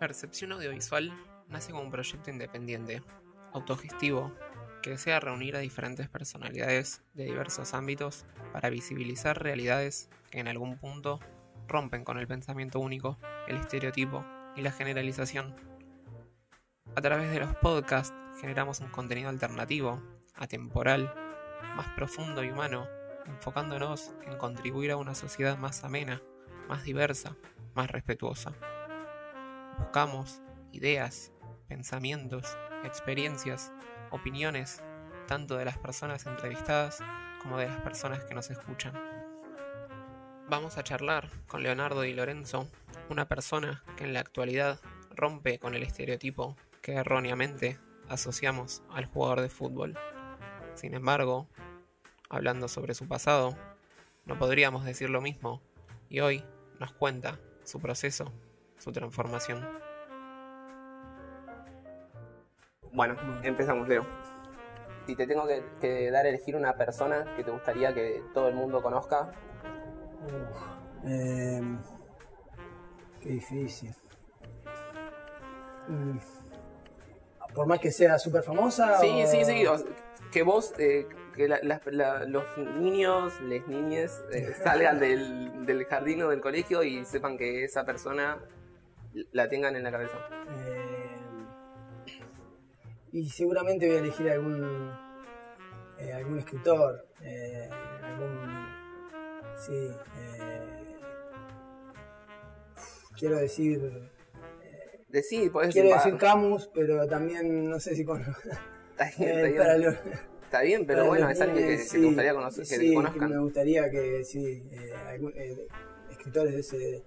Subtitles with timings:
[0.00, 1.12] Percepción Audiovisual
[1.48, 3.02] nace como un proyecto independiente,
[3.52, 4.32] autogestivo,
[4.80, 8.24] que desea reunir a diferentes personalidades de diversos ámbitos
[8.54, 11.20] para visibilizar realidades que en algún punto
[11.68, 14.24] rompen con el pensamiento único, el estereotipo
[14.56, 15.54] y la generalización.
[16.96, 20.02] A través de los podcasts generamos un contenido alternativo,
[20.34, 21.12] atemporal,
[21.76, 22.88] más profundo y humano,
[23.26, 26.22] enfocándonos en contribuir a una sociedad más amena,
[26.68, 27.36] más diversa,
[27.74, 28.54] más respetuosa.
[29.80, 31.32] Buscamos ideas,
[31.66, 33.72] pensamientos, experiencias,
[34.10, 34.82] opiniones,
[35.26, 36.98] tanto de las personas entrevistadas
[37.42, 38.92] como de las personas que nos escuchan.
[40.50, 42.68] Vamos a charlar con Leonardo Di Lorenzo,
[43.08, 44.78] una persona que en la actualidad
[45.16, 47.78] rompe con el estereotipo que erróneamente
[48.10, 49.98] asociamos al jugador de fútbol.
[50.74, 51.48] Sin embargo,
[52.28, 53.56] hablando sobre su pasado,
[54.26, 55.62] no podríamos decir lo mismo
[56.10, 56.44] y hoy
[56.78, 58.30] nos cuenta su proceso
[58.80, 59.66] su transformación.
[62.92, 64.04] Bueno, empezamos, Leo.
[65.06, 65.46] Si te tengo
[65.80, 69.30] que, dar a elegir una persona que te gustaría que todo el mundo conozca.
[71.04, 71.78] Em,
[73.20, 73.94] qué difícil.
[75.88, 76.18] Mm,
[77.54, 78.98] por más que sea súper famosa.
[78.98, 79.64] Sí, sí, sí.
[80.32, 86.40] que vos, eh, que los niños, las niñas eh, salgan del, del jardín o del
[86.40, 88.38] colegio y sepan que esa persona
[89.32, 90.18] la tengan en la cabeza?
[90.66, 91.10] Eh,
[93.12, 94.92] y seguramente voy a elegir algún,
[95.98, 97.68] eh, algún escritor, eh,
[98.02, 98.68] algún...
[99.58, 99.90] Sí,
[103.18, 104.10] quiero decir...
[105.08, 108.22] Decir, podés Quiero decir Camus, pero también no sé si con...
[109.00, 109.98] Está bien, está bien.
[110.42, 113.30] está bien, pero bueno, es alguien que, te gustaría conocer, que sí, conozcan.
[113.30, 114.62] me gustaría que, sí,
[116.10, 117.04] escritores de ese,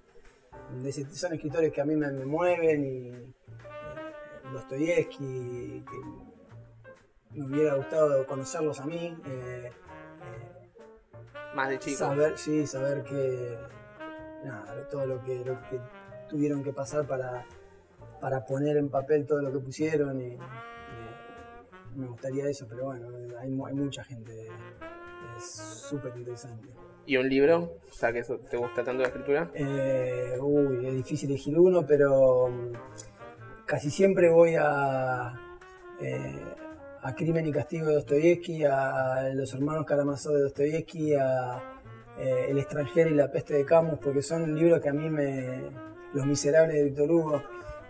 [1.12, 3.34] son escritores que a mí me, mueven y eh,
[4.52, 5.86] Dostoyevsky,
[7.32, 9.18] que me hubiera gustado conocerlos a mí.
[9.26, 9.72] Eh,
[11.56, 12.00] Más de chicos.
[12.00, 13.58] Saber, sí, saber que
[14.44, 15.44] nada, todo lo que,
[16.30, 17.46] tuvieron que pasar para,
[18.20, 20.38] para poner en papel todo lo que pusieron y,
[21.96, 23.08] me gustaría eso, pero bueno,
[23.40, 24.48] hay, hay mucha gente,
[25.38, 26.70] es súper interesante.
[27.06, 27.78] ¿Y un libro?
[27.90, 29.50] O sea, que eso, ¿te gusta tanto la escritura?
[29.54, 32.72] Eh, uy, es difícil elegir uno, pero mm,
[33.66, 35.34] casi siempre voy a,
[36.00, 36.46] eh,
[37.02, 41.62] a Crimen y Castigo de Dostoyevsky, a Los Hermanos Karamazov de Dostoyevsky, a
[42.18, 45.94] eh, El extranjero y la peste de Camus, porque son libros que a mí me...
[46.14, 47.44] Los Miserables de Víctor Hugo,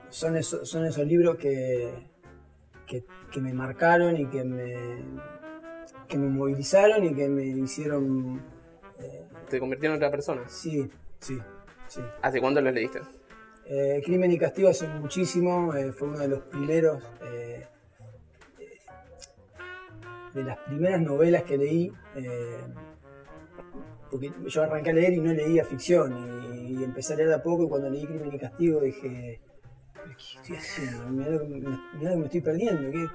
[0.09, 1.91] son, esos, son esos libros que,
[2.88, 4.95] que, que me marcaron y que me,
[6.07, 8.41] que me movilizaron y que me hicieron
[9.53, 10.50] ¿Te convirtió en otra persona?
[10.50, 11.38] Sí, sí,
[11.88, 12.02] sí.
[12.24, 13.02] ¿Hace cuánto los leíste?
[13.68, 17.68] Eh, Crimen y Castigo hace muchísimo, eh, fue uno de los primeros, eh,
[20.34, 21.94] de las primeras novelas que leí,
[24.09, 26.18] porque yo arranqué a leer y no leía ficción,
[26.68, 29.40] y, empecé a leer a poco, y cuando leí Crimen y Castigo dije,
[29.94, 31.09] ¿qué estoy haciendo?
[31.09, 33.08] Mirá lo que, me estoy perdiendo, ¿qué,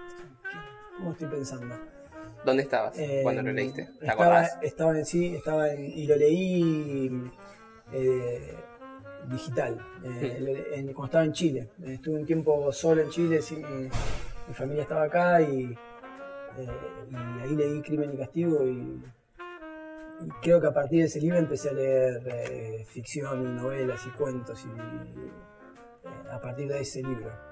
[0.98, 1.97] cómo estoy pensando?
[2.44, 3.88] ¿Dónde estabas cuando lo leíste?
[3.98, 7.30] ¿Te estaba, estaba en sí, estaba en, y lo leí
[7.92, 8.54] eh,
[9.30, 11.70] digital, eh, cuando estaba en Chile.
[11.84, 13.40] Estuve un tiempo solo en Chile,
[14.46, 16.68] mi familia estaba acá y, eh,
[17.10, 19.02] y, ahí leí Crimen y Castigo y,
[20.42, 24.66] creo que a partir de ese libro empecé a leer ficción y novelas y cuentos
[24.66, 27.47] y a partir de ese libro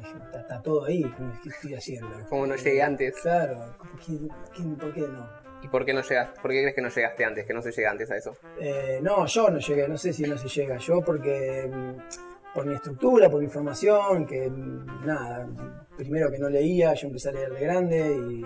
[0.00, 1.02] está, todo ahí,
[1.42, 2.08] ¿qué estoy haciendo?
[2.28, 3.14] Como no llegué antes.
[3.20, 5.42] Claro, por qué no?
[5.62, 6.40] ¿Y por qué no llegaste?
[6.40, 7.46] ¿Por qué crees que no llegaste antes?
[7.46, 8.36] Que no se llega antes a eso.
[8.58, 10.76] Eh, no, yo no llegué, no sé si no se llega.
[10.78, 15.48] Yo porque mm, por mi estructura, por mi formación, que mm, nada,
[15.96, 18.44] primero que no leía, yo empecé a leer de grande y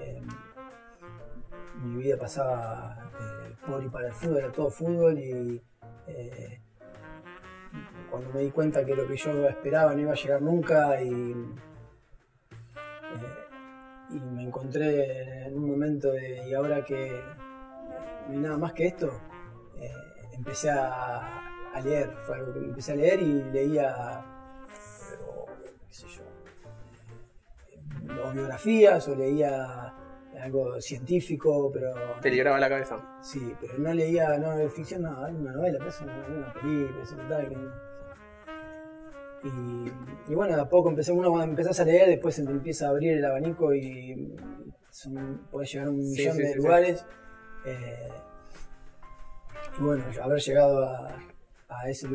[0.00, 0.22] eh,
[1.82, 5.62] mi vida pasaba eh, por y para el fútbol, era todo fútbol y
[8.10, 11.08] cuando me di cuenta que lo que yo esperaba no iba a llegar nunca y,
[11.10, 11.34] eh,
[14.10, 17.20] y me encontré en un momento de, y ahora que
[18.28, 19.20] no hay nada más que esto,
[19.80, 19.90] eh,
[20.32, 21.44] empecé a,
[21.84, 24.24] leer, fue algo que empecé a leer y leía,
[25.86, 26.24] qué sé yo,
[28.24, 29.94] o biografías o leía
[30.42, 31.92] algo científico, pero...
[32.20, 32.98] ¿Te libraba la cabeza?
[33.22, 37.56] Sí, pero no leía, no ficción, no, una novela, pero una, una película, tal, que
[39.44, 42.86] y, bueno, de a poco empecé, uno cuando empezás a leer, después se te empieza
[42.86, 44.36] a abrir el abanico y
[45.50, 47.04] puedes llegar a un millón de lugares.
[47.64, 48.08] Eh,
[49.78, 52.08] y bueno, haber llegado a, ese,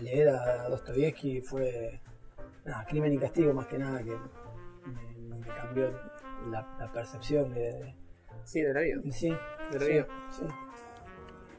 [0.00, 2.00] leer a Dostoyevsky fue
[2.64, 4.16] nada, crimen y castigo más que nada que
[4.86, 5.90] me, me cambió
[6.50, 7.94] la, la percepción de,
[8.44, 9.00] Sí, de la vida.
[9.12, 9.28] sí,
[9.70, 10.06] De la vida.
[10.30, 10.44] sí.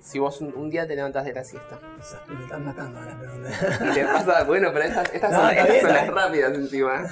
[0.01, 1.79] Si vos un, un día te levantas de la siesta
[2.27, 3.81] me están matando las preguntas.
[3.81, 7.05] y te pasa, bueno, pero estas, estas No, son, estas bien, son las rápidas encima.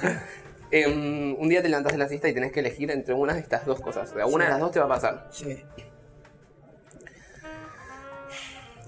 [0.72, 3.40] Em, un día te levantas de la siesta y tenés que elegir entre una de
[3.40, 4.10] estas dos cosas.
[4.10, 4.46] O sea, una Sí.
[4.46, 5.28] de las dos te va a pasar.
[5.30, 5.64] sí.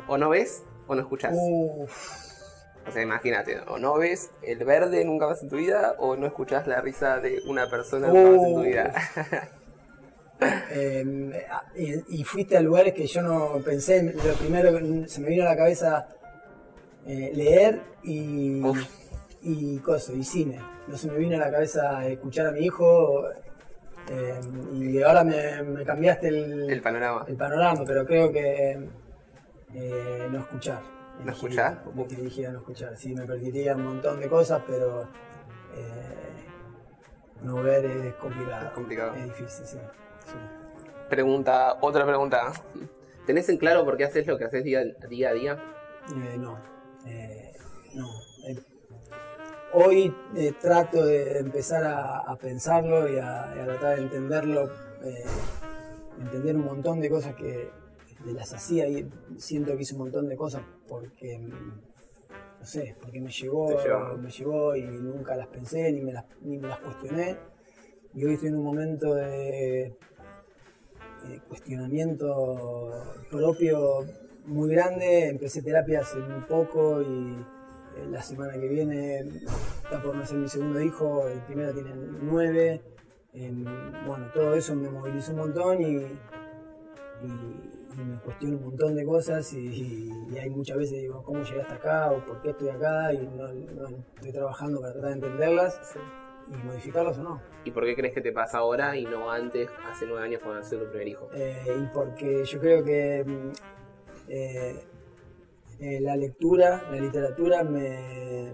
[0.09, 1.33] O no ves o no escuchás.
[1.35, 2.19] Uf,
[2.87, 6.27] O sea, imagínate, o no ves el verde nunca más en tu vida, o no
[6.27, 8.93] escuchás la risa de una persona nunca más en tu vida.
[10.71, 11.45] Eh,
[11.77, 14.03] y, y fuiste a lugares que yo no pensé.
[14.03, 16.07] Lo primero que se me vino a la cabeza
[17.07, 18.79] eh, leer y, Uf.
[19.43, 20.61] y coso, y cine.
[20.89, 23.25] No se me vino a la cabeza escuchar a mi hijo.
[24.09, 24.41] eh,
[24.75, 27.25] y ahora me, me cambiaste el, El panorama.
[27.29, 28.89] el panorama, pero creo que
[29.75, 30.81] eh, no escuchar.
[31.25, 31.85] ¿No escuchar?
[31.95, 32.97] Me elegiría no escuchar.
[32.97, 35.03] Sí, me perdería un montón de cosas, pero
[35.77, 36.47] eh,
[37.43, 38.67] no ver es complicado.
[38.67, 39.15] Es complicado.
[39.15, 39.79] Es difícil, sí.
[41.09, 42.53] Pregunta, otra pregunta.
[43.27, 45.59] ¿Tenés en claro por qué haces lo que haces día, día a día?
[46.11, 46.59] Eh, no,
[47.07, 47.53] eh,
[47.95, 48.09] no.
[48.49, 48.57] Eh,
[49.75, 54.71] hoy eh, trato de empezar a, a pensarlo y a, y a tratar de entenderlo,
[55.05, 55.25] eh,
[56.19, 57.71] entender un montón de cosas que
[58.25, 63.21] de las hacía y siento que hice un montón de cosas porque, no sé, porque
[63.21, 64.17] me llegó, Te llegó.
[64.19, 67.37] me llegó y nunca las pensé ni me las, ni me las cuestioné.
[68.15, 69.97] Y hoy estoy en un momento de
[71.29, 72.91] eh, cuestionamiento
[73.31, 74.05] propio
[74.47, 75.29] muy grande.
[75.29, 77.37] Empecé terapia hace un poco y
[77.97, 79.21] eh, la semana que viene
[79.85, 81.91] está por nacer mi segundo hijo, el primero tiene
[82.23, 82.81] nueve.
[83.35, 83.65] Em,
[84.07, 86.07] bueno, todo eso me movilizó un montón y,
[87.97, 91.75] me cuestiono un montón de cosas y, y hay muchas veces digo, ¿cómo llegué hasta
[91.75, 92.11] acá?
[92.11, 93.13] o ¿por qué estoy acá?
[93.13, 93.49] Y no-
[94.17, 95.79] estoy trabajando para tratar de entenderlas
[96.53, 97.41] y modificarlas o no.
[97.65, 100.61] ¿Y por qué crees que te pasa ahora y no antes, hace nueve años cuando
[100.61, 101.29] nació tu primer hijo?
[101.35, 103.49] Eh, y porque yo creo que mm,
[104.29, 104.81] eh,
[105.81, 108.53] eh, la lectura, la literatura me,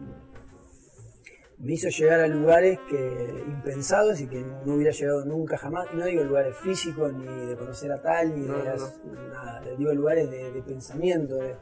[1.59, 5.93] me hizo llegar a lugares que impensados y que no hubiera llegado nunca jamás.
[5.93, 9.01] No digo lugares físicos, ni de conocer a tal, ni No, de no, as-
[9.33, 9.61] nada.
[9.77, 11.57] Digo lugares de, de pensamiento, de,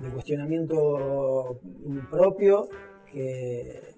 [0.00, 1.60] de cuestionamiento
[2.10, 2.68] propio
[3.10, 3.94] que,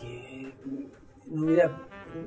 [0.00, 0.52] que
[1.26, 1.70] no hubiera,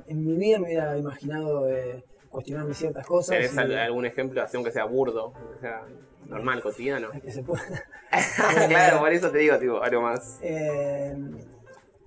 [0.07, 3.37] en mi vida me hubiera imaginado eh, cuestionarme ciertas cosas.
[3.37, 5.83] ¿Tenés y- algún ejemplo, así aunque sea burdo, sea,
[6.27, 7.09] normal, cotidiano?
[7.23, 7.63] que se pueda.
[8.67, 10.39] claro, por eso te digo, tipo, algo más.
[10.41, 11.15] Eh,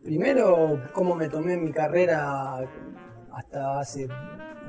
[0.04, 2.58] primero, cómo me tomé mi carrera
[3.32, 4.08] hasta hace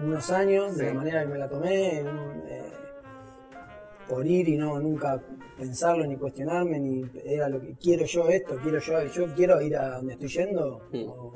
[0.02, 2.44] unos años, de la manera que me la tomé, en un,
[4.10, 5.22] por ir y no nunca
[5.58, 9.76] pensarlo ni cuestionarme, ni era lo que quiero yo esto, quiero yo, yo quiero ir
[9.78, 11.08] a donde estoy yendo, Mm.
[11.08, 11.34] o,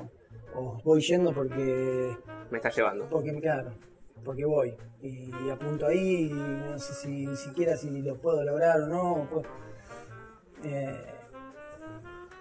[0.55, 2.15] o voy yendo porque
[2.51, 3.07] Me está llevando.
[3.09, 3.73] porque claro,
[4.23, 8.87] porque voy y apunto ahí y no sé si siquiera si lo puedo lograr o
[8.87, 9.45] no pues,
[10.63, 10.95] eh,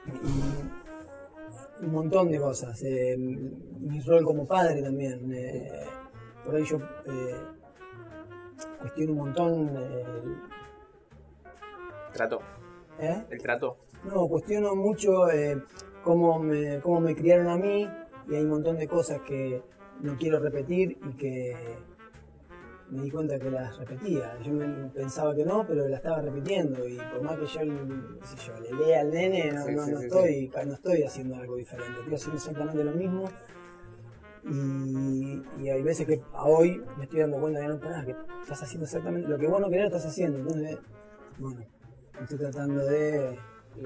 [0.06, 5.70] y un montón de cosas eh, mi rol como padre también eh,
[6.44, 6.79] por ahí yo
[8.81, 10.05] cuestiono un montón eh,
[12.12, 12.41] Trato.
[13.00, 13.24] ¿eh?
[13.31, 13.77] El trato.
[14.05, 15.62] No, cuestiono mucho eh,
[16.03, 17.89] cómo, me, cómo me criaron a mí
[18.29, 19.62] y hay un montón de cosas que
[20.00, 21.56] no quiero repetir y que
[22.91, 24.39] me di cuenta que las repetía.
[24.44, 28.27] Yo me- pensaba que no, pero la estaba repitiendo y por más que yo, qué
[28.27, 31.03] sé yo, le lea al nene, no, Sí, no- sí, no sí, estoy, no estoy
[31.03, 33.24] haciendo algo diferente, estoy haciendo exactamente lo mismo.
[34.48, 38.62] Y, y hay veces que a hoy me estoy dando cuenta que no, que estás
[38.62, 40.38] haciendo exactamente lo que vos no querés, estás haciendo.
[40.38, 40.79] Entonces,
[41.38, 41.60] bueno,
[42.20, 43.38] estoy tratando de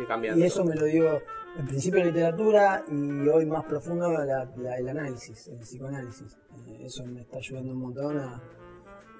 [0.07, 0.41] cambiando.
[0.41, 1.21] y eso me lo digo
[1.59, 6.37] en principio en literatura y hoy más profundo la- la- el análisis, el psicoanálisis.
[6.69, 8.41] Eh, Eso me está ayudando un montón a,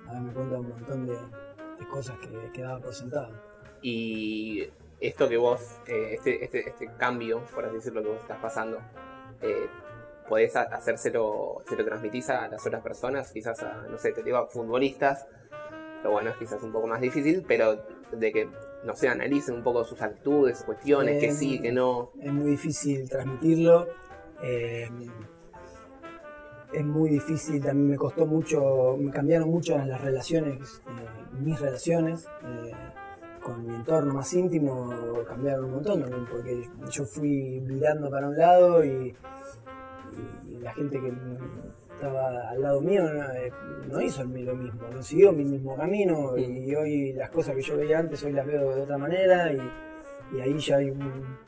[0.09, 3.33] a darme cuenta de un montón de, de cosas que quedaba por sentado.
[3.83, 4.65] Y
[5.01, 8.79] esto que vos, eh, este, este, este cambio, por así decirlo, que vos estás pasando,
[9.41, 9.67] eh,
[10.31, 14.23] podés ha- hacérselo, se lo transmitís a las otras personas, quizás a, no sé, te
[14.23, 15.27] digo a futbolistas,
[16.03, 17.77] lo bueno es quizás un poco más difícil, pero
[18.13, 18.49] de que,
[18.85, 22.11] no sé, analicen un poco sus actitudes, sus cuestiones, que Eh, sí, que no.
[22.23, 23.87] Es muy difícil transmitirlo.
[24.43, 24.89] eh,
[26.73, 32.27] es muy difícil, también me costó mucho, me cambiaron mucho las relaciones, eh, mis relaciones
[32.45, 32.73] eh,
[33.43, 34.89] con mi entorno más íntimo,
[35.27, 39.15] cambiaron un montón también, porque yo fui virando para un lado y,
[40.47, 41.13] y la gente que,
[42.01, 43.03] estaba al lado mío
[43.89, 47.77] no, hizo lo mismo, no siguió mi mismo camino y hoy las cosas que yo
[47.77, 51.39] veía antes hoy las veo de otra manera y, ahí ya hay un...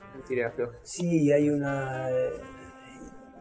[0.82, 2.06] Sí, hay una...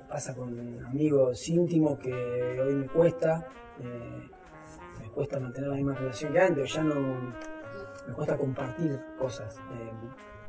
[0.07, 2.13] pasa con amigos íntimos que
[2.61, 3.45] hoy me cuesta,
[5.01, 6.95] me cuesta mantener la misma relación que antes, ya no
[8.07, 9.59] me cuesta compartir cosas.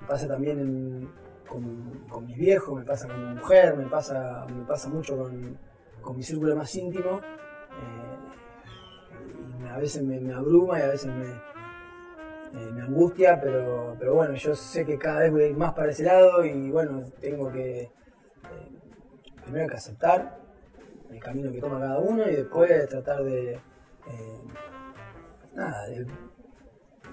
[0.07, 1.11] pasa también
[1.53, 5.59] con, con mis viejos, me pasa con mi mujer, me pasa, me pasa mucho con,
[6.01, 7.21] con mi círculo más íntimo.
[7.21, 8.19] Eh,
[9.61, 14.55] y a veces me, abruma y a veces me, me angustia, pero, pero bueno, yo
[14.55, 17.91] sé que cada vez voy más para ese lado y bueno, tengo que eh,
[19.45, 20.39] primero que aceptar
[21.11, 24.41] el camino que toma cada uno y después tratar de, eh,
[25.55, 26.07] nada, de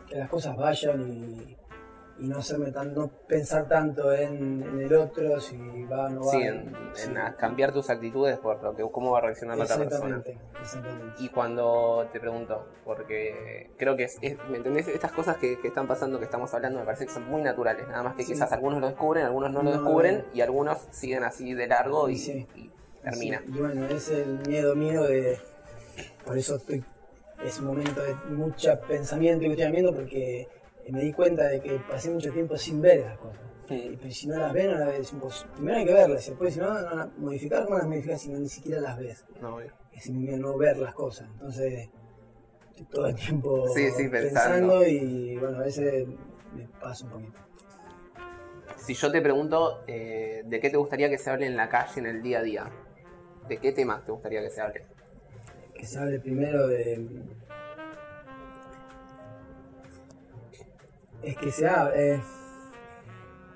[0.08, 1.59] que las cosas vayan y,
[2.21, 6.31] y no hacerme tan, no pensar tanto en, el otro, si va o no va.
[6.31, 6.73] Sí, en,
[7.38, 10.21] cambiar tus actitudes por lo que cómo va a reaccionar la otra persona.
[10.61, 11.13] Exactamente.
[11.19, 14.88] Y cuando te pregunto, porque creo que es, ¿me entendés?
[14.89, 18.03] Estas cosas que, están pasando, que estamos hablando, me parece que son muy naturales, nada
[18.03, 21.67] más que quizás algunos lo descubren, algunos no, lo descubren y algunos siguen así de
[21.67, 22.47] largo y,
[23.01, 23.41] termina.
[23.47, 25.39] Y bueno, es el miedo mío de,
[26.25, 26.83] por eso estoy,
[27.45, 30.59] es un momento de mucho pensamiento y cuestionamiento porque
[30.91, 33.50] me di cuenta de que pasé mucho tiempo sin ver esas cosas.
[33.69, 35.13] Y si no las ves, no las ves.
[35.19, 38.29] Pues, primero hay que verlas, y después si no, no modificar, ¿cómo las modificas si
[38.29, 39.25] no ni siquiera las ves?
[39.41, 41.29] No, es no ver las cosas.
[41.34, 41.89] Entonces,
[42.69, 43.65] estoy todo el tiempo
[44.12, 44.86] pensando.
[44.86, 46.08] y bueno, a veces
[46.55, 47.39] me pasa un poquito.
[48.77, 52.00] Si yo te pregunto, eh, ¿de qué te gustaría que se hable en la calle,
[52.00, 52.72] en el día a día?
[53.48, 54.86] ¿De qué temas te gustaría que se hable?
[55.75, 56.96] Que se hable primero de
[61.23, 62.21] es que se hable, eh,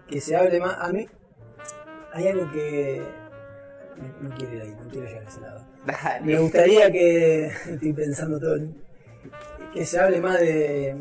[0.08, 0.78] que se hable más.
[0.80, 1.08] A mí
[2.12, 3.02] hay algo que
[4.22, 5.66] no, quiero ir ahí, no quiero llegar a ese lado.
[6.24, 8.58] Me gustaría que, estoy pensando todo,
[9.74, 10.96] que se hable más de,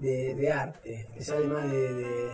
[0.00, 2.30] de, arte, que se hable más de,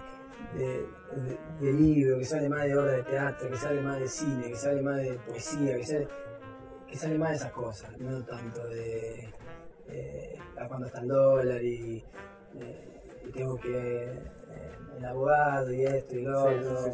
[1.60, 4.08] de, libro, que se hable más de obra de teatro, que se hable más de
[4.08, 6.08] cine, que se hable más de poesía, que se hable,
[6.88, 9.32] que se más de esas cosas, no tanto de
[9.88, 12.04] eh, cuando está el dólar y...
[12.56, 12.94] Eh,
[13.32, 14.22] tengo que eh,
[14.98, 16.90] el abogado y esto y lo otro.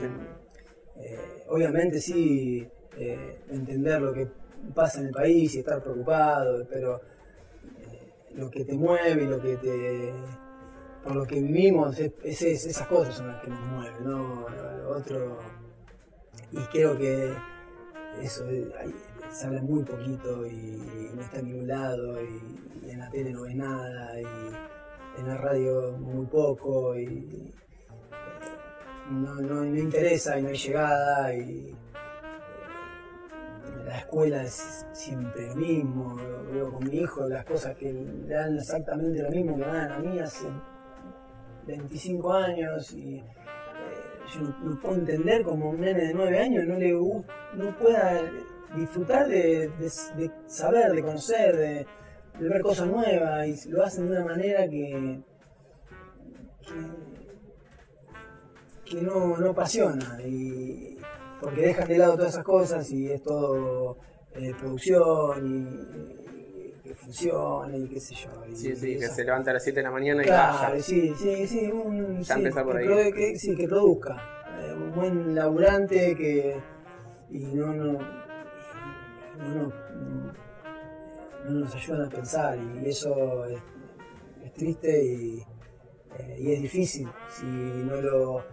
[0.96, 4.28] Eh, obviamente sí eh, entender lo que
[4.74, 7.00] pasa en el país y estar preocupado, pero
[8.34, 10.12] lo que te mueve y lo que te
[11.02, 15.38] por lo que vivimos es, esas cosas son las que nos mueven, no lo otro.
[16.52, 17.32] Y creo que
[18.20, 18.44] eso
[19.30, 23.30] se habla muy poquito y, no está en ningún lado y, y en la tele
[23.32, 24.24] no ves nada y
[25.20, 27.52] en la radio muy poco y eh,
[29.10, 31.76] no, no, interesa y no hay llegada y eh,
[33.86, 36.16] la escuela es siempre lo mismo,
[36.52, 39.92] veo con mi hijo, las cosas que le dan exactamente lo mismo que me dan
[39.92, 40.46] a mí hace
[41.66, 43.24] 25 años y eh,
[44.34, 48.22] yo no, puedo entender como un nene de 9 años no le no pueda
[48.74, 49.70] disfrutar de
[50.46, 51.86] saber, de conocer, de,
[52.48, 55.20] ver cosas nuevas y lo hacen de una manera que,
[58.84, 60.98] que, no, no, apasiona y
[61.40, 63.98] porque dejan de lado todas esas cosas y es todo
[64.34, 68.30] eh, producción y, que funcione y qué sé yo.
[68.54, 71.46] sí, sí, que se levanta a las 7 de la mañana y claro, Sí, sí,
[71.46, 72.32] sí, un, sí,
[72.64, 73.12] por ahí.
[73.12, 74.16] Que, sí, que produzca.
[74.60, 76.56] Eh, un buen laburante que
[77.30, 77.92] y no, no,
[79.38, 80.49] no, no
[81.44, 83.60] no nos ayudan a pensar y eso es,
[84.54, 85.38] triste y,
[86.18, 88.44] eh, y, es difícil si no lo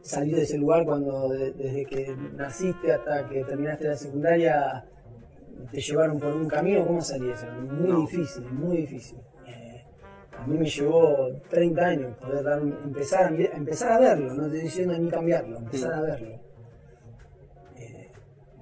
[0.00, 4.84] salir de ese lugar cuando desde que naciste hasta que terminaste la secundaria
[5.70, 7.46] te llevaron por un camino, ¿cómo salir eso?
[7.46, 9.18] Muy difícil, muy difícil.
[9.46, 9.84] Eh,
[10.36, 14.98] a mí me llevó 30 años poder empezar, a, empezar a verlo, no estoy diciendo
[14.98, 16.40] ni cambiarlo, empezar a verlo.
[17.76, 18.10] Eh,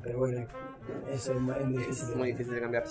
[0.02, 0.47] pero bueno,
[1.11, 2.11] eso es, muy difícil.
[2.11, 2.85] Es muy difícil de cambiar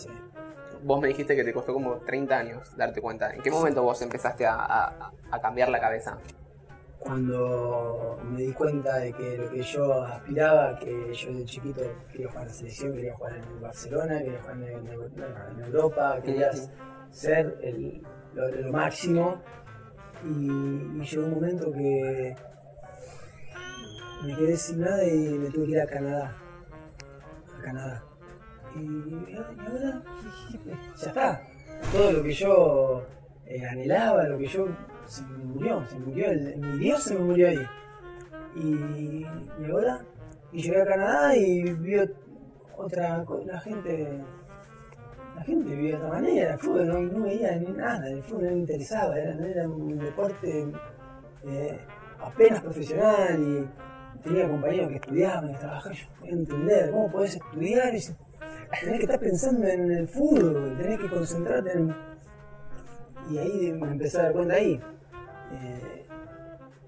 [0.84, 3.34] vos me dijiste que te costó como 30 años darte cuenta.
[3.34, 5.12] ¿En qué momento vos empezaste a,
[5.42, 6.18] cambiar la cabeza?
[7.00, 12.28] Cuando me di cuenta de que lo que yo aspiraba, que yo de chiquito quería
[12.28, 16.52] jugar en la selección, quería jugar en Barcelona, quería jugar en, Europa, quería
[17.10, 17.58] ser
[18.34, 19.42] lo, máximo.
[20.24, 22.36] Y, llegó un momento que
[24.24, 26.38] me quedé sin nada y me tuve que ir a Canadá.
[27.58, 28.11] A Canadá
[28.80, 30.04] y, ahora
[31.02, 31.42] ya está.
[31.92, 33.06] Todo lo que yo
[33.46, 34.68] eh, anhelaba, lo que yo.
[35.06, 37.68] se me murió, se murió, mi Dios se me murió ahí.
[38.56, 39.26] Y,
[39.72, 40.06] ahora,
[40.52, 42.08] y llegué a Canadá y vio
[42.78, 44.22] otra la gente
[45.36, 48.44] la gente vivía de otra manera, el fútbol no, no veía ni nada, el fútbol
[48.44, 50.72] no le interesaba, era, era un deporte
[51.46, 51.80] eh,
[52.20, 57.96] apenas profesional y tenía compañeros que estudiaban, que trabajaban, yo podía entender, ¿cómo podés estudiar?
[57.96, 58.02] Y
[58.80, 61.96] tenés que estar pensando en el fútbol, tenés que concentrarte en...
[63.30, 64.80] Y ahí me empecé a dar cuenta ahí.
[65.54, 66.06] Eh,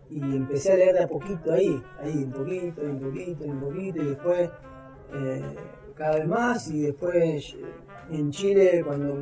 [0.09, 4.01] y empecé a leer de a poquito ahí, ahí, un poquito, un poquito, un poquito,
[4.01, 4.49] y después
[5.13, 5.55] eh,
[5.95, 7.65] cada vez más, y después eh,
[8.11, 9.13] en Chile cuando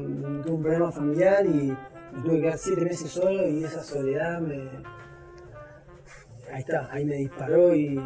[0.44, 1.75] tuve un problema familiar y
[2.24, 4.70] tuve que quedar siete meses solo y esa soledad me...
[6.51, 7.98] Ahí está, ahí me disparó y,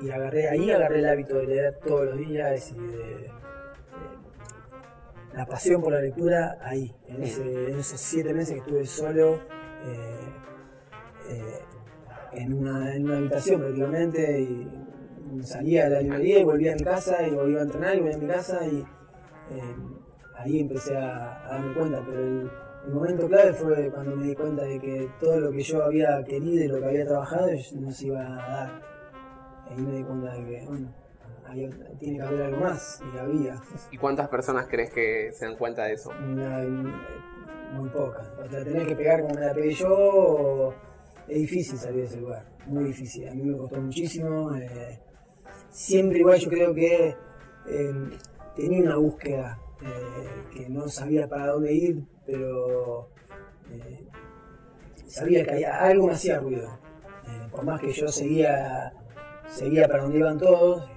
[0.00, 3.39] y agarré, ahí agarré el hábito de leer todos los días y de-
[5.34, 9.34] la pasión por la lectura ahí, en, ese- en esos siete meses que estuve solo.
[9.84, 10.16] eh,
[11.28, 11.60] eh,
[12.32, 14.70] en una, en una habitación prácticamente y
[15.42, 18.16] salía de la librería y volvía a mi casa y iba a entrenar y volvía
[18.16, 19.76] a mi casa y eh,
[20.36, 22.50] ahí empecé a, a darme cuenta, pero el,
[22.86, 26.22] el momento clave fue cuando me di cuenta de que todo lo que yo había
[26.24, 27.48] querido y lo que había trabajado
[27.80, 28.82] no se iba a dar.
[29.68, 30.94] Ahí me di cuenta de que, bueno,
[31.50, 33.60] hay- tiene que haber algo más y había.
[33.90, 36.10] ¿Y cuántas personas crees que se dan cuenta de eso?
[36.10, 36.62] Una-
[37.74, 38.26] muy pocas.
[38.38, 40.74] O sea, tenés que pegar como me la pegué yo.
[41.28, 42.44] Es difícil salir de ese lugar.
[42.66, 43.28] Muy difícil.
[43.28, 44.54] A mí me costó muchísimo.
[44.56, 44.98] eh,
[45.70, 47.14] siempre igual yo creo que
[47.68, 47.92] eh,
[48.56, 53.08] tenía una búsqueda eh, que no sabía para dónde ir, pero
[53.70, 54.08] eh,
[55.06, 56.68] sabía que había- algo me hacía ruido.
[57.28, 58.92] Eh, por más que yo seguía,
[59.48, 60.90] seguía para donde iban todos,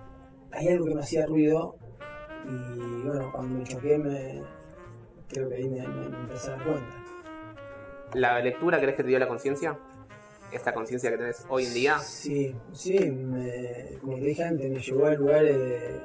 [0.54, 1.76] hay algo que me hacía ruido.
[2.46, 4.42] Y bueno, cuando me choqué me,
[5.30, 6.94] creo que ahí me, me- me empecé a dar cuenta.
[8.14, 9.78] ¿La lectura crees que te dio la conciencia?
[10.52, 11.98] ¿Esta conciencia que tenés hoy en día?
[12.00, 16.02] Sí, sí, me- como te dije antes, me llevó a lugares de,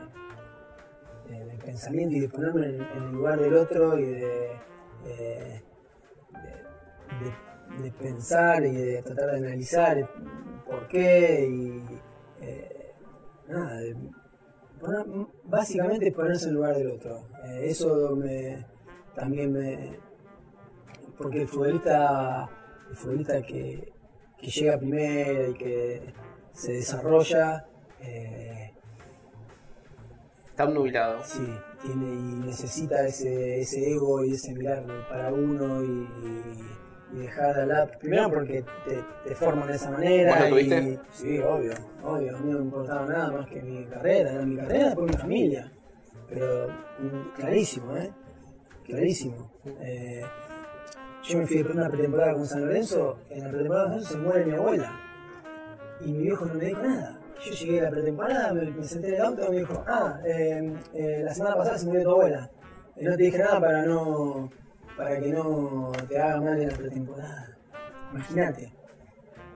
[1.28, 4.48] de- de pensamiento y de ponerme en, en el lugar del otro y de,
[5.04, 5.62] de-
[8.00, 10.08] pensar y de tratar de analizar
[10.66, 11.82] por qué y
[12.40, 12.92] eh,
[13.48, 13.96] nada, de
[14.80, 17.26] poner- básicamente ponerse en lugar del otro.
[17.44, 18.64] Eh, eso me,
[19.14, 19.98] también me...
[21.16, 22.48] Porque el futbolista,
[22.90, 23.92] el futbolista que,
[24.38, 26.12] que llega a primera y que
[26.52, 27.66] se desarrolla,
[28.00, 28.72] eh,
[30.50, 31.22] Está nubilado.
[31.24, 31.46] sí,
[31.82, 36.68] tiene y necesita ese, ese ego y ese mirar para uno y, y
[37.12, 37.90] dejar de lado.
[38.00, 40.32] Primero porque te, te forman de esa manera.
[40.32, 41.00] ¿Vos lo y- tuviste?
[41.12, 41.72] sí, obvio,
[42.04, 42.36] obvio.
[42.36, 44.32] A mí no me importaba nada más que mi carrera.
[44.32, 45.72] Era mi carrera por mi familia.
[46.28, 46.68] Pero
[46.98, 48.10] mm, clarísimo, ¿eh?
[48.84, 49.50] Clarísimo.
[49.80, 50.22] Eh,
[51.24, 53.18] yo me fui de una pretemporada con San Lorenzo.
[53.30, 54.92] En la pretemporada con San Lorenzo se muere mi abuela.
[56.00, 57.18] Y mi viejo no me dijo nada.
[57.44, 60.18] Yo llegué a la pretemporada, me, me senté en el auto y me dijo, ah,
[60.24, 62.50] eh, eh, la semana pasada se murió tu abuela.
[62.96, 64.50] Y no te dije nada para no
[64.98, 67.56] para que no te haga mal en la pretemporada.
[68.12, 68.72] Imagínate.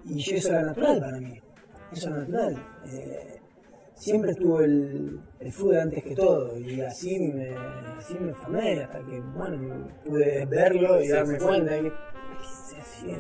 [0.05, 1.41] Y yo eso era natural para mí.
[1.93, 2.67] Eso era natural.
[2.87, 3.41] Eh,
[3.95, 6.57] siempre estuvo el, el fútbol antes que todo.
[6.59, 7.57] Y así me,
[7.99, 11.93] así me formé hasta que bueno, pude verlo y Sí, darme cuenta de que,
[12.69, 13.17] se hacía.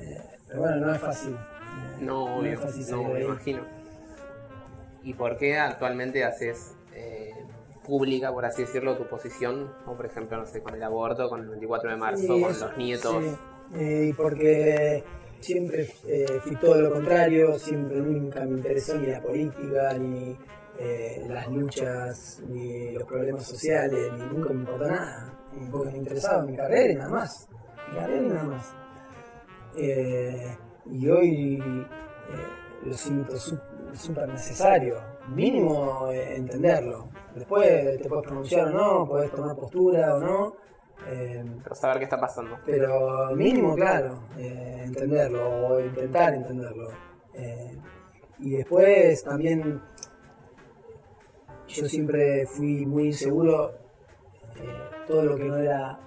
[0.00, 1.32] Eh, pero bueno, no es fácil.
[1.32, 3.62] Eh, No, no obvio, es fácil no, me imagino.
[5.02, 6.74] ¿Y por qué actualmente haces
[7.88, 9.72] pública, por así decirlo, tu posición?
[9.84, 12.40] Como por ejemplo, no sé, con el aborto, con el 24 de marzo, Sí, con
[12.42, 13.24] los nietos.
[13.24, 13.36] sí.
[13.74, 15.02] Eh, y porque
[15.40, 20.36] siempre eh, fui todo lo contrario, siempre nunca me interesó ni la política, ni
[20.78, 25.34] eh, las luchas, ni los problemas sociales, ni nunca me importó nada.
[25.72, 27.48] Porque me interesaba mi carrera y nada más.
[27.90, 28.74] Mi carrera y nada más.
[29.76, 30.56] Eh,
[30.90, 31.62] y hoy
[32.84, 33.36] lo siento
[33.94, 34.96] súper necesario,
[35.34, 37.08] mínimo entenderlo.
[37.38, 40.56] Después te puedes pronunciar o no, puedes tomar postura o no.
[41.06, 42.56] eh, Pero saber qué está pasando.
[42.66, 46.88] pero mínimo, claro, eh, entenderlo o intentar entenderlo.
[47.34, 47.78] Eh,
[48.40, 49.80] y después también
[51.68, 53.72] yo siempre fui muy inseguro,
[55.06, 55.98] todo lo que no era,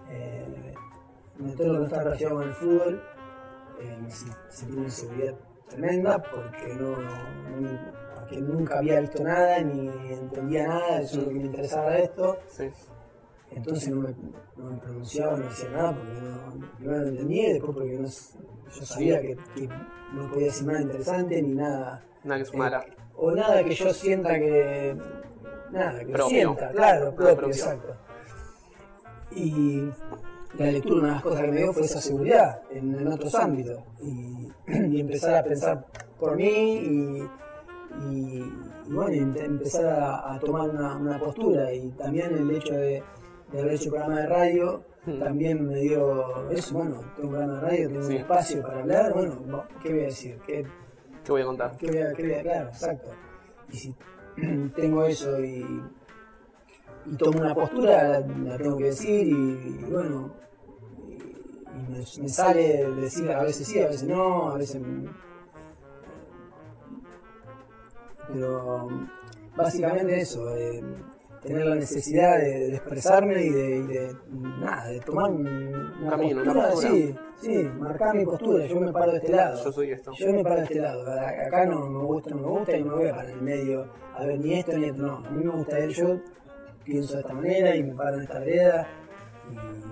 [1.58, 3.04] todo lo que no estaba relacionado con el fútbol,
[3.80, 5.36] me sen- sentí una inseguridad
[5.70, 11.34] tremenda porque no, no- porque nunca había visto nada ni entendía nada, eso es lo
[11.34, 12.38] que me interesaba de esto.
[12.48, 12.70] Sí.
[13.52, 14.16] Entonces no me,
[14.56, 18.08] no me pronunciaba, no decía nada porque no, primero no entendía y después porque no,
[18.08, 19.70] yo sabía que, que
[20.14, 22.04] no podía decir nada interesante ni nada.
[22.24, 22.84] Nada que sumara.
[22.88, 24.98] eh, o nada que yo sienta que.
[25.72, 26.30] Nada, que Propio.
[26.30, 27.48] sienta, claro, propio.
[27.48, 27.96] exacto.
[29.36, 29.90] Y
[30.58, 33.36] la lectura, una de las cosas que me dio fue esa seguridad en, en otros
[33.36, 33.84] ámbitos.
[34.02, 35.86] Y, y empezar a pensar
[36.20, 37.30] por mí y,
[38.10, 38.38] y,
[38.88, 43.04] y bueno, y empezar a, a tomar una, una postura y también el hecho de,
[43.52, 45.18] de haber hecho programa de radio Mm.
[45.20, 48.10] también me dio eso, bueno, tengo un programa de radio, tengo Sí.
[48.14, 50.38] un espacio para hablar, bueno, ¿qué voy a decir?
[50.46, 50.64] ¿Qué,
[51.26, 51.76] ¿Qué voy a contar?
[51.78, 53.08] qué voy a, qué voy a- claro, exacto.
[53.72, 53.96] Y si
[54.76, 55.66] tengo eso y,
[57.08, 60.36] y tomo una postura, la, la tengo que decir y, y bueno,
[61.08, 64.80] y, y me, me sale decir a veces sí, a veces no, a veces...
[68.34, 68.88] Pero
[69.56, 70.82] básicamente eso, eh,
[71.42, 74.16] tener la necesidad de, de expresarme y de, y de,
[74.60, 79.12] nada, de tomar un- una camino, postura, sí, sí, marcar mi postura, yo me paro
[79.12, 79.64] de este lado.
[79.64, 80.12] Yo soy esto.
[80.18, 82.90] Yo me paro de este lado, acá no me gusta, no me gusta y no
[82.92, 85.30] me voy a parar en el medio a ver ni esto ni esto, no, a
[85.32, 86.20] mí me gusta él, yo
[86.84, 88.88] pienso de esta manera y me paro en esta vereda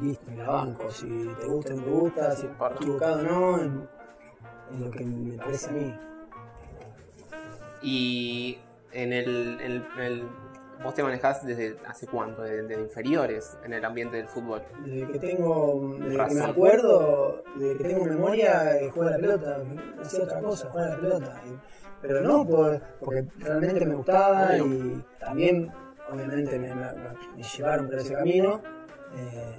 [0.01, 2.75] y listo, me la banco, si te gusta o no te gusta, si Importa.
[2.75, 3.87] equivocado o no, en,
[4.71, 5.95] en lo que me parece a mí.
[7.81, 8.57] Y
[8.91, 10.27] en el, el- el-
[10.83, 14.61] vos te manejás desde hace cuánto, de, de inferiores en el ambiente del fútbol.
[14.85, 19.17] Desde que tengo, desde que me acuerdo, desde que tengo memoria, eh, juego a la
[19.19, 19.57] pelota,
[20.01, 21.41] hacía otra cosa, jugar a la pelota.
[22.01, 25.69] Pero no por, porque realmente me gustaba y también,
[26.09, 26.93] obviamente, me, me-
[27.35, 28.61] me llevaron por ese camino,
[29.17, 29.55] eh,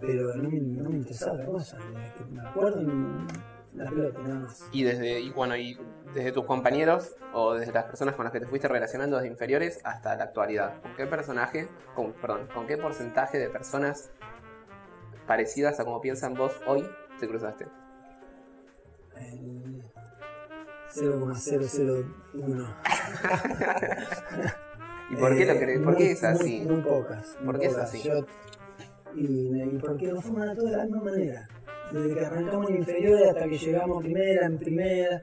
[0.00, 1.78] pero no me, no me interesaba otra cosa.
[1.78, 2.82] Desde que me acuerdo,
[3.74, 4.64] la pelota, nada más.
[4.72, 5.78] Y desde, y bueno, y
[6.14, 9.80] desde tus compañeros o desde las personas con las que te fuiste relacionando desde inferiores
[9.84, 10.80] hasta la actualidad.
[10.82, 14.10] ¿Con qué personaje, con, perdón, con qué porcentaje de personas
[15.26, 16.88] parecidas a como piensan vos hoy
[17.20, 17.66] te cruzaste?
[19.16, 19.82] El
[20.90, 22.06] 0,001.
[25.10, 25.78] ¿Y por qué lo Eh, crees?
[25.80, 26.60] ¿Por muy- qué es así?
[26.64, 27.36] Muy, muy pocas.
[27.40, 28.02] muy ¿Por qué es así?
[28.02, 28.26] Yo-
[29.14, 31.48] y, y porque nos forman a todos de la misma manera.
[31.92, 35.22] Desde que arrancamos en inferior hasta que llegamos a primera, en primera,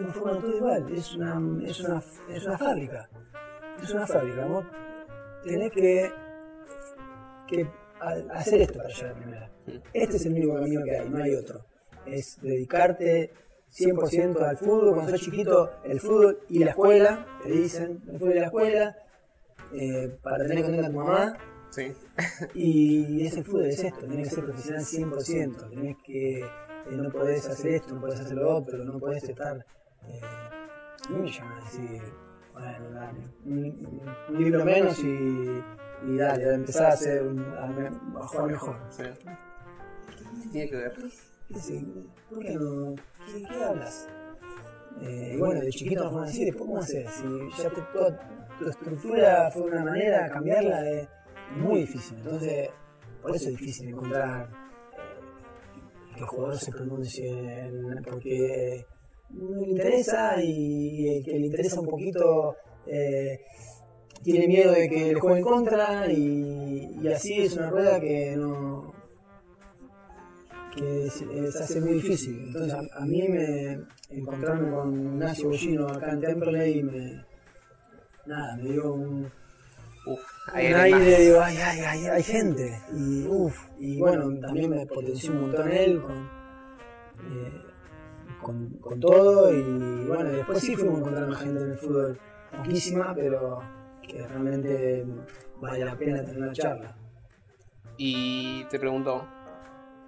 [0.00, 0.92] nos forman todo igual.
[0.94, 3.08] Es una, es una, es una fábrica.
[3.82, 4.46] Es una fábrica.
[4.46, 4.64] Vos
[5.44, 6.12] tenés que,
[7.48, 7.66] que
[8.30, 9.50] hacer esto para llegar a primera.
[9.92, 11.64] Este es el único camino que hay, no hay otro.
[12.06, 13.30] Es dedicarte
[13.72, 14.94] 100% al fútbol.
[14.94, 18.96] Cuando sos chiquito, el fútbol y la escuela, te dicen, el fútbol y la escuela,
[19.74, 21.38] eh, para tener contenta a tu mamá.
[21.70, 21.92] Sí.
[22.54, 26.44] Y ese fútbol es esto, tenés que ser profesional 100%, tenés que,
[26.90, 29.64] eh, no podés hacer esto, no podés hacer lo otro, no podés estar...
[30.08, 30.20] Eh,
[31.08, 32.02] a me llaman a decir,
[32.52, 35.62] bueno, dale, un, un libro menos y,
[36.06, 37.22] y dale, empezar a, hacer,
[37.58, 37.64] a,
[38.20, 38.76] a jugar mejor.
[38.96, 40.92] ¿Qué tiene que ver?
[41.48, 41.84] ¿Qué?
[42.28, 42.94] ¿Por qué no?
[43.26, 44.08] ¿Qué, qué hablas?
[45.00, 47.82] Eh, y bueno, de chiquito nos van a decir, después cómo hacer, si ya te-
[47.92, 48.18] toda
[48.58, 51.08] tu estructura fue de una manera, cambiarla es
[51.56, 52.18] muy difícil.
[52.18, 52.70] Entonces,
[53.20, 54.48] por eso es difícil encontrar
[56.22, 57.72] que el jugador se pronuncie,
[58.08, 58.86] porque
[59.30, 62.56] no le interesa y el que le interesa un poquito
[62.86, 63.40] eh,
[64.22, 68.92] tiene miedo de que le juegue en contra y, así es una rueda que no
[70.76, 71.24] que se,
[71.58, 72.44] hace muy difícil.
[72.46, 73.78] Entonces a, a mí me
[74.10, 77.24] encontrarme con Ignacio Bollino acá en Temperley me
[78.26, 79.30] nada, me dio un,
[80.06, 81.18] Uf, un hay aire, más.
[81.18, 82.80] digo, ay, ay, ay, hay gente.
[82.92, 86.28] Y uff, y bueno, también me potenció un montón él con,
[87.30, 87.62] eh,
[88.42, 89.52] con, con todo.
[89.52, 92.18] Y bueno, después sí fuimos encontrando gente en el fútbol,
[92.56, 93.62] poquísima, pero
[94.02, 95.06] que realmente
[95.60, 96.96] vale la pena tener una charla.
[97.96, 99.24] Y te pregunto,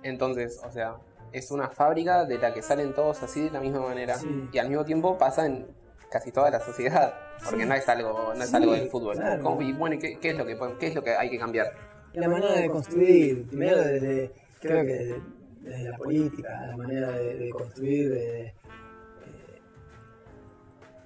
[0.03, 0.97] entonces, o sea,
[1.33, 4.49] es una fábrica de la que salen todos así de la misma manera Sí.
[4.53, 5.67] y al mismo tiempo pasa en
[6.15, 7.13] casi toda la sociedad,
[7.45, 7.69] porque Sí.
[7.69, 9.17] no es algo, no es Sí, algo del fútbol.
[9.17, 9.43] claro.
[9.43, 11.39] ¿Cómo- y bueno, ¿y ¿qué, qué es lo que qué es lo que hay que
[11.39, 11.73] cambiar?
[12.13, 15.23] La manera de construir, primero desde, creo que desde,
[15.63, 18.55] desde la política, la manera de, de construir, de- eh,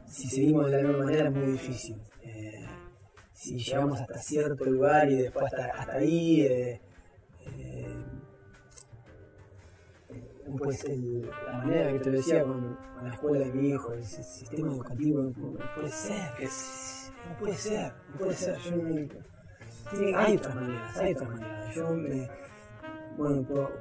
[0.09, 1.97] si seguimos de la misma manera es muy difícil.
[2.23, 2.67] Eh,
[3.33, 6.81] si llegamos hasta cierto lugar y después hasta, hasta ahí, eh,
[7.57, 7.95] eh,
[10.57, 14.23] pues el- la manera que te decía con, la escuela de mi hijo, el si-
[14.23, 15.33] sistema educativo, no
[15.75, 16.31] puede ser,
[17.29, 18.59] no puede ser, no puede ser.
[18.59, 21.75] Yo no- hay otras maneras, hay otras maneras.
[21.75, 22.29] Yo me,
[23.17, 23.73] bueno, por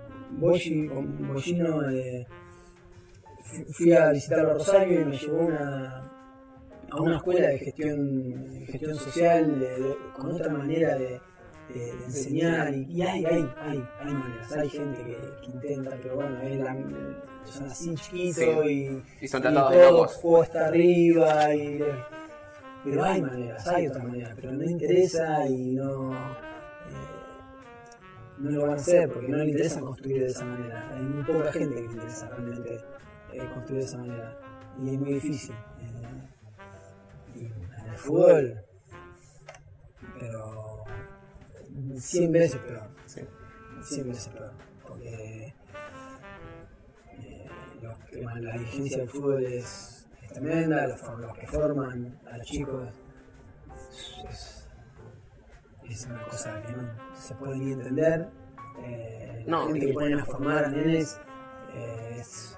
[3.72, 6.12] fui a visitarlo a Rosario y me llevó una,
[6.92, 11.20] a una escuela de gestión, gestión social de- de- con otra manera de,
[11.74, 15.98] de- de enseñar y, y hay, hay, hay, hay maneras, hay gente que, que intenta,
[16.02, 16.74] pero bueno, es la,
[17.46, 19.04] son así chiquitos Sí.
[19.22, 20.56] y, Y son y tratados de todo locos.
[20.56, 21.80] arriba y
[22.84, 26.18] pero hay maneras, hay otras maneras, pero no interesa y no eh,
[28.38, 30.90] no lo van a hacer porque no le interesa construir de esa manera.
[30.96, 32.80] Hay muy poca gente que le interesa realmente
[33.34, 34.38] eh, construir de esa manera
[34.82, 35.56] y es muy difícil.
[35.56, 38.62] Eh, y en el fútbol,
[40.20, 40.77] pero
[42.00, 42.90] 100 veces peor.
[43.06, 43.22] Sí.
[43.84, 44.52] 100 veces peor.
[44.88, 45.54] Porque
[47.20, 47.46] eh,
[47.82, 52.90] los- la dirigencia del fútbol es, es tremenda, los, los que forman a los chicos
[54.30, 54.66] es,
[55.90, 58.28] es una cosa que no se puede ni entender.
[58.84, 61.20] Eh, No, la gente que ponen a formar a nenes
[61.74, 62.58] eh, es,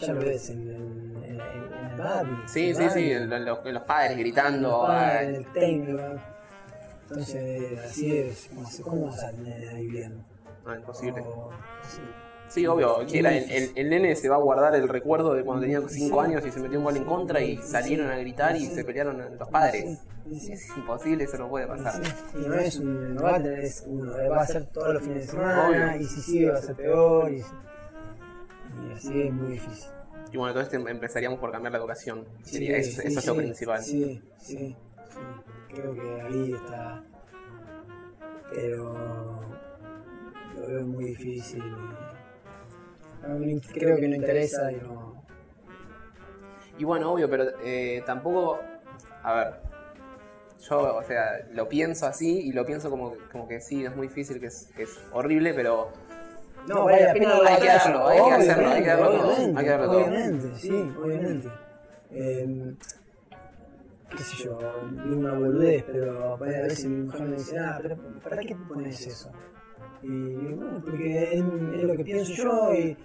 [0.00, 2.36] ya lo ves en, en, en, en el barrio.
[2.46, 3.38] Sí, sí, el sí, barrio.
[3.40, 4.68] los, los padres gritando.
[4.70, 6.02] Los padres, el técnico.
[7.08, 8.48] Entonces, así es.
[8.54, 10.22] ¿Cómo, se- cómo vas a tener ahí bien?
[10.64, 11.20] no, imposible.
[11.20, 11.50] O-
[11.88, 12.00] sí.
[12.48, 15.42] Sí, obvio, que el, Muy el, el nene se va a guardar el recuerdo de
[15.44, 18.54] cuando tenía 5 años y se metió un gol en contra y salieron a gritar
[18.56, 19.98] y se pelearon los padres.
[20.30, 22.04] Es imposible, eso no puede pasar.
[22.04, 22.12] sí.
[22.36, 23.14] Y no es un.
[23.16, 25.96] No va a tener es uno, va a ser todos los fines de semana Obvio.
[26.00, 27.32] y si sigue va a ser peor.
[27.32, 29.90] Y, y así es muy difícil.
[30.32, 32.24] Y bueno, entonces em- empezaríamos por cambiar la educación.
[32.44, 33.82] Sería Sí, eso, sí, eso es lo sí, principal.
[33.82, 34.76] Sí, sí, sí.
[35.76, 37.02] Creo que ahí está.
[38.50, 38.94] Pero
[40.58, 41.62] lo veo muy difícil.
[43.74, 45.22] Creo que no interesa y no.
[46.78, 48.60] Y bueno, obvio, pero eh, tampoco.
[49.22, 49.54] A ver.
[50.68, 54.08] Yo, o sea, lo pienso así y lo pienso como, como que sí, es muy
[54.08, 55.90] difícil, que es, que es horrible, pero.
[56.66, 59.64] No, vale la pena Hay que hacerlo, hay que hacerlo, hay que darlo todo, hay
[59.64, 59.98] que darlo todo.
[59.98, 61.48] Obviamente, sí, obviamente.
[62.10, 62.74] Eh,
[64.10, 64.58] qué sé yo,
[65.10, 69.30] una boludez, pero a veces mi mujer me dice, ah, pero ¿para qué pones eso?
[70.02, 71.44] Y digo, bueno, porque es,
[71.78, 72.96] es lo que pienso yo y,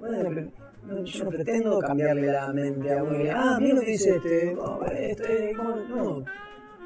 [0.00, 0.50] bueno,
[0.84, 4.16] no, yo no pretendo cambiarle la mente a uno que, ah, mira lo que dice
[4.16, 5.76] este, oh, este, ¿cómo?
[5.76, 6.24] no,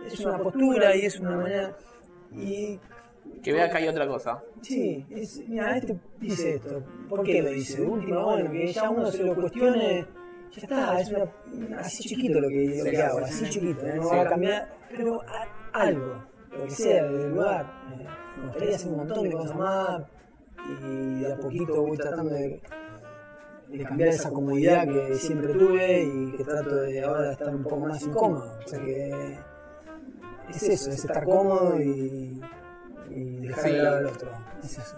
[0.07, 1.77] es una postura y es una manera,
[2.33, 2.79] y
[3.43, 4.43] Que vea que hay otra cosa.
[4.63, 6.83] Sí, es, mira, este dice esto.
[7.09, 7.81] ¿Por qué lo dice?
[7.81, 10.07] De última, bueno, que ya uno se lo cuestione,
[10.53, 14.23] ya está, es una, así chiquito lo que, lo que hago, así chiquito, no va
[14.23, 16.25] a cambiar, pero a- algo,
[16.59, 17.67] lo que sea, del lugar.
[17.93, 18.07] eh,
[18.39, 20.03] me gustaría hacer un montón de cosas más
[20.69, 22.61] y de a poquito voy tratando de,
[23.69, 27.87] de cambiar esa comodidad que siempre tuve y que trato de ahora estar un poco
[27.87, 28.59] más incómodo.
[28.65, 29.39] O sea que
[30.51, 32.41] es eso, es estar cómodo y,
[33.11, 34.31] y dejar de lado al otro.
[34.65, 34.97] Es eso.